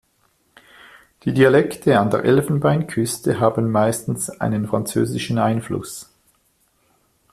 Die 1.25 1.31
Dialekte 1.31 1.99
an 1.99 2.09
der 2.09 2.25
Elfenbeinküste 2.25 3.39
haben 3.39 3.69
meistens 3.69 4.31
einen 4.31 4.65
französischen 4.67 5.37
Einfluss. 5.37 6.09